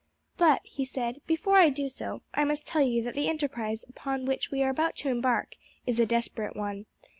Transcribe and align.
But," 0.35 0.61
he 0.63 0.83
said, 0.83 1.21
"before 1.27 1.57
I 1.57 1.69
do 1.69 1.87
so, 1.87 2.23
I 2.33 2.43
must 2.43 2.65
tell 2.65 2.81
you 2.81 3.03
that 3.03 3.13
the 3.13 3.29
enterprise 3.29 3.85
upon 3.87 4.25
which 4.25 4.49
we 4.49 4.63
are 4.63 4.71
about 4.71 4.95
to 4.95 5.09
embark 5.09 5.57
is 5.85 5.99
a 5.99 6.07
desperate 6.07 6.55
one. 6.55 6.87